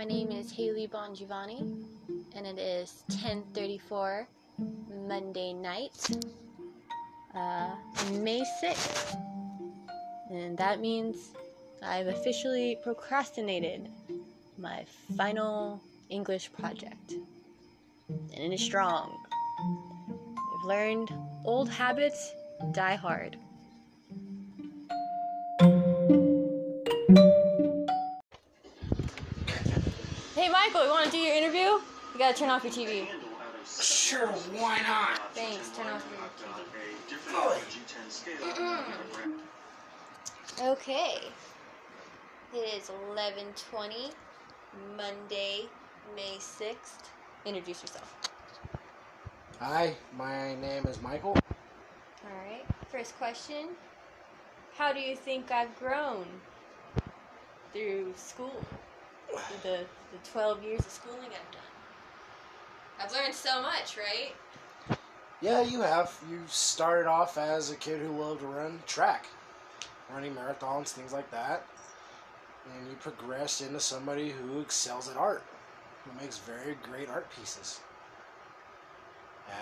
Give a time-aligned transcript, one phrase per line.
[0.00, 1.60] My name is Haley Bongiovanni,
[2.34, 4.26] and it is 10:34
[5.06, 5.92] Monday night,
[7.34, 7.76] uh,
[8.12, 9.14] May 6th,
[10.30, 11.34] and that means
[11.82, 13.90] I've officially procrastinated
[14.56, 14.86] my
[15.18, 17.12] final English project,
[18.08, 19.14] and it is strong.
[19.58, 21.12] I've learned
[21.44, 22.32] old habits
[22.72, 23.36] die hard.
[30.40, 31.60] Hey Michael, you want to do your interview?
[31.60, 31.82] You
[32.16, 33.06] gotta turn off your TV.
[33.66, 35.34] Sure, why not?
[35.34, 36.18] Thanks, turn off your
[40.62, 40.70] TV.
[40.70, 41.18] Okay.
[42.54, 44.14] It is 11:20,
[44.96, 45.68] Monday,
[46.16, 47.10] May 6th.
[47.44, 48.16] Introduce yourself.
[49.58, 51.36] Hi, my name is Michael.
[52.24, 52.64] All right.
[52.88, 53.76] First question.
[54.78, 56.24] How do you think I've grown
[57.74, 58.64] through school?
[59.62, 61.62] The, the 12 years of schooling I've done.
[63.00, 64.34] I've learned so much, right?
[65.40, 66.18] Yeah, you have.
[66.30, 69.26] You started off as a kid who loved to run track,
[70.12, 71.64] running marathons, things like that.
[72.74, 75.42] And you progressed into somebody who excels at art,
[76.04, 77.80] who makes very great art pieces.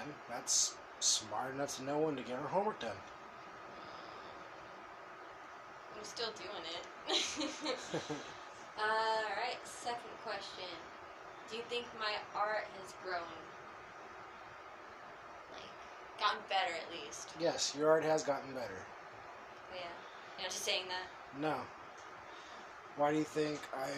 [0.00, 2.90] And that's smart enough to know when to get her homework done.
[5.96, 8.14] I'm still doing it.
[8.78, 10.70] Alright, second question.
[11.50, 13.22] Do you think my art has grown?
[15.52, 17.30] Like, gotten better at least?
[17.40, 18.78] yes, your art has gotten better.
[18.78, 19.80] Oh, yeah.
[20.36, 21.08] You're not just saying that?
[21.40, 21.56] No.
[22.96, 23.90] Why do you think I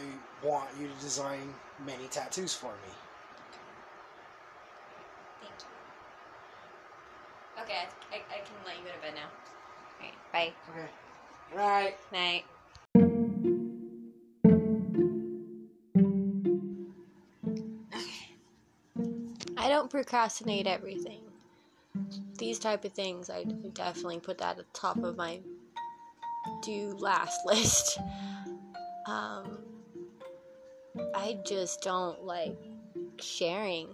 [0.47, 2.93] want you to design many tattoos for me?
[5.41, 5.53] Thank
[7.59, 7.63] you.
[7.63, 9.29] Okay, I, I, I can let you go to bed now.
[9.99, 10.53] Alright, bye.
[10.73, 10.89] Okay.
[11.55, 11.97] Right.
[12.13, 12.45] Night.
[19.71, 21.21] Don't procrastinate everything.
[22.39, 25.39] These type of things, I definitely put that at the top of my
[26.63, 27.99] do last list.
[29.07, 29.59] Um,
[31.15, 32.59] I just don't like
[33.21, 33.89] sharing.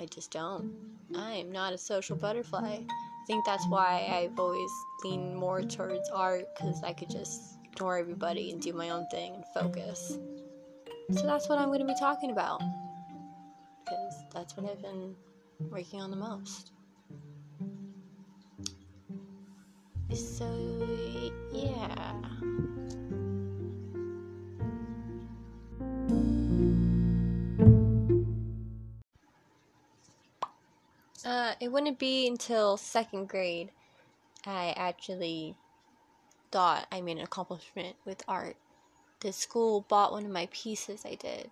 [0.00, 0.74] I just don't.
[1.16, 2.80] I am not a social butterfly.
[2.80, 4.70] I think that's why I've always
[5.02, 9.34] leaned more towards art because I could just ignore everybody and do my own thing
[9.34, 10.18] and focus.
[11.10, 12.60] So that's what I'm going to be talking about
[14.34, 15.14] that's what I've been
[15.70, 16.72] working on the most.
[20.12, 20.46] So,
[21.52, 22.12] yeah.
[31.24, 33.70] Uh, it wouldn't be until second grade
[34.44, 35.54] I actually
[36.52, 38.56] thought I made an accomplishment with art.
[39.20, 41.50] The school bought one of my pieces I did.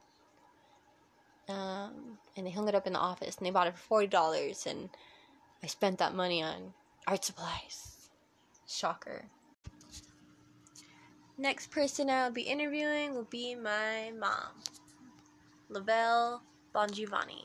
[1.49, 4.07] Um, and they hung it up in the office and they bought it for forty
[4.07, 4.89] dollars and
[5.63, 6.73] I spent that money on
[7.07, 8.11] art supplies.
[8.67, 9.25] Shocker.
[11.37, 14.63] Next person I'll be interviewing will be my mom,
[15.69, 16.43] Lavelle
[16.75, 17.43] Bongiovanni.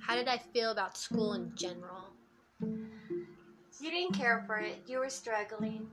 [0.00, 2.17] How did I feel about school in general?
[3.80, 4.82] You didn't care for it.
[4.88, 5.86] You were struggling.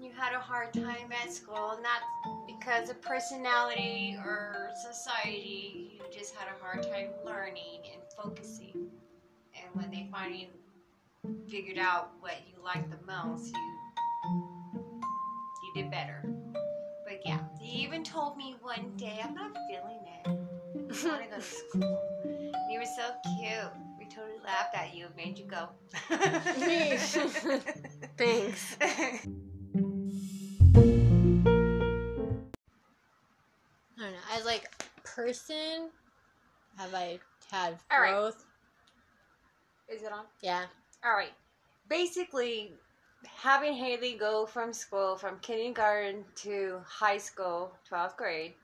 [0.00, 5.98] You had a hard time at school, not because of personality or society.
[5.98, 8.90] You just had a hard time learning and focusing.
[9.56, 10.50] And when they finally
[11.48, 14.92] figured out what you liked the most, you
[15.74, 16.22] you did better.
[17.04, 20.26] But yeah, you even told me one day, I'm not feeling it.
[20.26, 22.02] I want to go to school.
[22.70, 23.91] You were so cute.
[24.12, 25.68] We totally laughed at you made you go.
[28.18, 28.76] Thanks.
[28.80, 29.20] I
[33.96, 34.18] don't know.
[34.32, 34.70] As like
[35.04, 35.88] person,
[36.76, 38.10] have I had All right.
[38.12, 38.44] growth?
[39.88, 40.24] Is it on?
[40.42, 40.66] Yeah.
[41.04, 41.32] All right.
[41.88, 42.72] Basically,
[43.24, 48.54] having Haley go from school, from kindergarten to high school, 12th grade,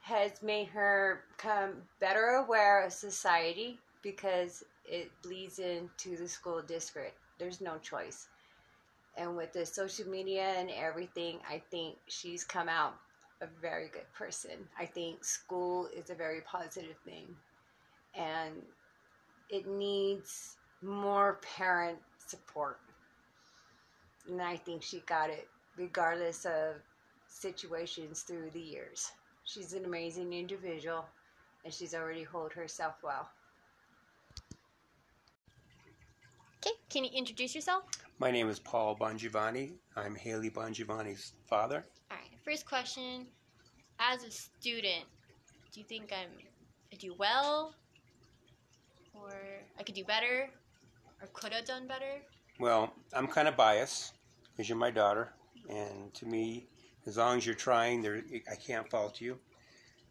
[0.00, 7.16] has made her come better aware of society because it bleeds into the school district.
[7.38, 8.28] There's no choice.
[9.16, 12.94] And with the social media and everything, I think she's come out
[13.40, 14.68] a very good person.
[14.78, 17.26] I think school is a very positive thing.
[18.14, 18.54] And
[19.50, 22.78] it needs more parent support.
[24.28, 26.76] And I think she got it regardless of
[27.28, 29.10] situations through the years.
[29.44, 31.04] She's an amazing individual
[31.64, 33.28] and she's already hold herself well.
[36.66, 36.74] Okay.
[36.90, 37.84] Can you introduce yourself?
[38.18, 39.74] My name is Paul Bongiovanni.
[39.94, 41.84] I'm Haley Bongiovanni's father.
[42.10, 42.30] All right.
[42.44, 43.26] First question:
[44.00, 45.04] As a student,
[45.72, 46.30] do you think I'm
[46.92, 47.74] I do well,
[49.14, 49.32] or
[49.78, 50.50] I could do better,
[51.22, 52.20] or could have done better?
[52.58, 54.14] Well, I'm kind of biased
[54.50, 55.34] because you're my daughter,
[55.68, 56.66] and to me,
[57.06, 59.38] as long as you're trying, there I can't fault you.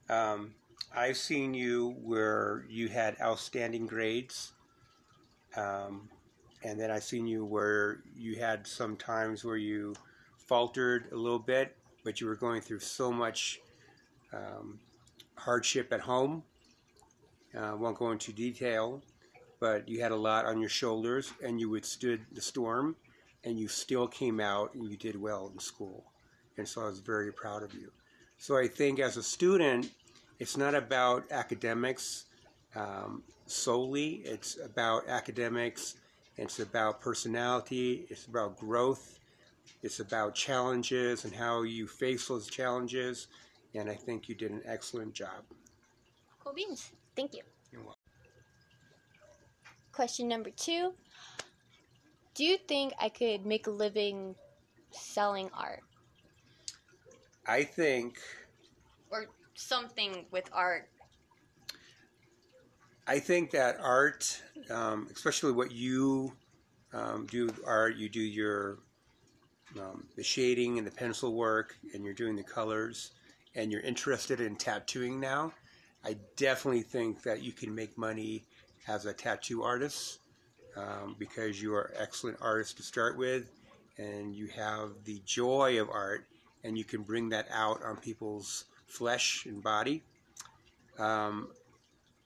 [0.10, 0.54] Um,
[0.96, 4.54] I've seen you where you had outstanding grades,
[5.58, 6.08] um,
[6.66, 9.94] and then I've seen you where you had some times where you
[10.36, 13.62] faltered a little bit, but you were going through so much
[14.34, 14.80] um,
[15.38, 16.42] hardship at home.
[17.56, 19.04] I uh, won't go into detail,
[19.60, 22.96] but you had a lot on your shoulders and you withstood the storm
[23.44, 26.04] and you still came out and you did well in school.
[26.58, 27.92] And so I was very proud of you.
[28.40, 29.92] So I think as a student,
[30.40, 32.26] it's not about academics
[32.76, 35.96] um, solely, it's about academics,
[36.38, 39.20] it's about personality, it's about growth,
[39.84, 43.28] it's about challenges and how you face those challenges.
[43.74, 45.44] And I think you did an excellent job.
[46.40, 46.92] Cool beans.
[47.16, 47.42] Thank you.
[47.72, 48.00] You're welcome.
[49.92, 50.94] Question number two
[52.34, 54.36] Do you think I could make a living
[54.92, 55.82] selling art
[57.48, 58.18] I think
[59.12, 60.90] or something with art?
[63.08, 66.34] I think that art, um, especially what you
[66.94, 68.80] um, do, art, you do your
[69.80, 73.12] um, the shading and the pencil work, and you're doing the colors,
[73.54, 75.54] and you're interested in tattooing now.
[76.04, 78.44] I definitely think that you can make money
[78.88, 80.20] as a tattoo artist
[80.76, 83.52] um, because you are excellent artist to start with,
[83.98, 86.26] and you have the joy of art,
[86.64, 90.04] and you can bring that out on people's flesh and body.
[90.98, 91.50] Um,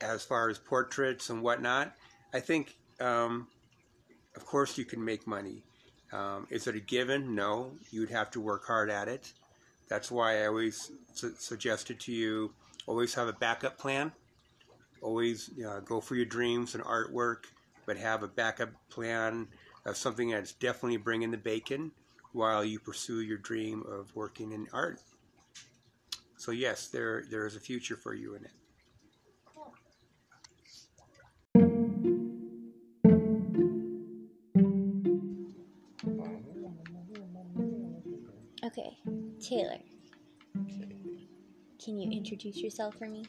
[0.01, 1.93] as far as portraits and whatnot,
[2.33, 3.47] I think, um,
[4.35, 5.63] of course, you can make money.
[6.11, 7.35] Um, is it a given?
[7.35, 7.71] No.
[7.91, 9.33] You'd have to work hard at it.
[9.87, 12.53] That's why I always su- suggested to you
[12.87, 14.11] always have a backup plan.
[15.01, 15.49] Always
[15.85, 17.45] go for your dreams and artwork,
[17.85, 19.47] but have a backup plan
[19.85, 21.91] of something that's definitely bringing the bacon
[22.33, 24.99] while you pursue your dream of working in art.
[26.37, 28.51] So yes, there there is a future for you in it.
[38.69, 38.95] Okay,
[39.41, 39.79] Taylor.
[41.83, 43.25] Can you introduce yourself for me?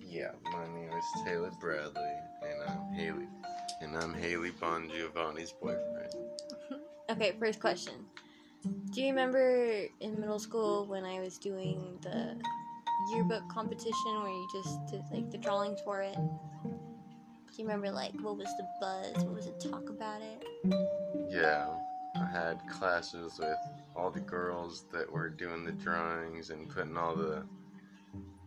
[0.00, 3.26] Yeah, my name is Taylor Bradley, and I'm Haley,
[3.80, 6.14] and I'm Haley Bongiovanni's boyfriend.
[7.10, 7.94] Okay, first question.
[8.92, 12.38] Do you remember in middle school when I was doing the
[13.10, 16.14] yearbook competition where you just did like the drawings for it?
[16.14, 16.70] Do
[17.56, 19.24] you remember like what was the buzz?
[19.24, 20.44] What was the talk about it?
[21.30, 21.66] Yeah,
[22.14, 23.56] I had classes with
[23.96, 27.44] all the girls that were doing the drawings and putting all the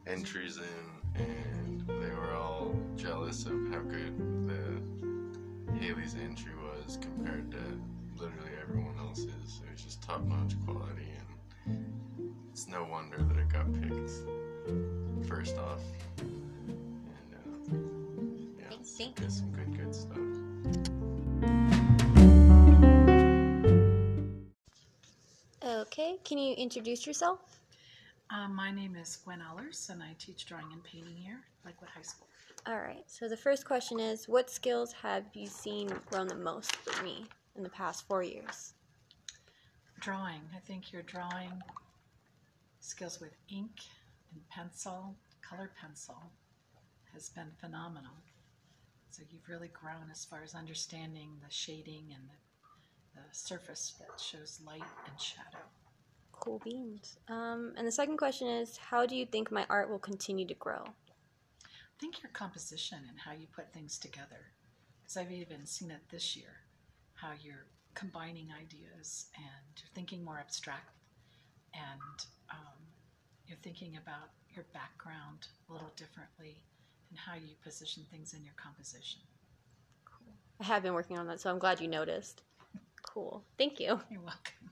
[0.07, 4.17] entries in, and they were all jealous of how good
[4.47, 7.57] the Haley's entry was compared to
[8.15, 9.61] literally everyone else's.
[9.65, 11.07] It was just top notch quality,
[11.67, 11.85] and
[12.51, 14.11] it's no wonder that it got picked
[15.27, 15.81] first off.
[16.19, 17.75] And uh,
[18.59, 19.35] yeah, Thanks, it's- thanks.
[19.37, 20.17] some good, good stuff.
[26.23, 27.59] Can you introduce yourself?
[28.29, 31.89] Uh, my name is Gwen Allers, and I teach drawing and painting here, at Lakewood
[31.89, 32.27] High School.
[32.67, 33.03] All right.
[33.07, 37.25] So the first question is, what skills have you seen grown the most for me
[37.55, 38.73] in the past four years?
[39.99, 41.51] Drawing, I think your drawing
[42.79, 43.71] skills with ink
[44.33, 46.31] and pencil, color pencil,
[47.13, 48.13] has been phenomenal.
[49.09, 54.19] So you've really grown as far as understanding the shading and the, the surface that
[54.19, 55.65] shows light and shadow.
[56.41, 57.17] Cool beans.
[57.29, 60.55] Um, and the second question is, how do you think my art will continue to
[60.55, 60.83] grow?
[61.63, 64.49] I think your composition and how you put things together,
[64.99, 66.65] because I've even seen it this year,
[67.13, 70.97] how you're combining ideas and you're thinking more abstract
[71.75, 72.79] and um,
[73.45, 76.63] you're thinking about your background a little differently
[77.11, 79.21] and how you position things in your composition.
[80.05, 80.33] Cool.
[80.59, 82.41] I have been working on that, so I'm glad you noticed.
[83.03, 83.43] Cool.
[83.59, 83.99] Thank you.
[84.09, 84.70] You're welcome.